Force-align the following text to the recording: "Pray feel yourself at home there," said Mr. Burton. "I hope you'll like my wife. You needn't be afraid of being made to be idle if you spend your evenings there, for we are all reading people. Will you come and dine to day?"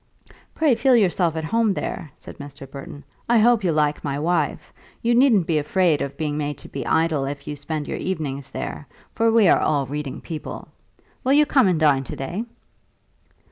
"Pray 0.55 0.73
feel 0.73 0.95
yourself 0.95 1.35
at 1.35 1.43
home 1.43 1.75
there," 1.75 2.09
said 2.17 2.39
Mr. 2.39 2.67
Burton. 2.67 3.03
"I 3.29 3.37
hope 3.37 3.63
you'll 3.63 3.75
like 3.75 4.03
my 4.03 4.17
wife. 4.17 4.73
You 5.03 5.13
needn't 5.13 5.45
be 5.45 5.59
afraid 5.59 6.01
of 6.01 6.17
being 6.17 6.39
made 6.39 6.57
to 6.57 6.67
be 6.67 6.83
idle 6.87 7.25
if 7.25 7.47
you 7.47 7.55
spend 7.55 7.87
your 7.87 7.99
evenings 7.99 8.49
there, 8.49 8.87
for 9.11 9.31
we 9.31 9.47
are 9.47 9.59
all 9.59 9.85
reading 9.85 10.19
people. 10.19 10.69
Will 11.23 11.33
you 11.33 11.45
come 11.45 11.67
and 11.67 11.79
dine 11.79 12.03
to 12.05 12.15
day?" 12.15 12.45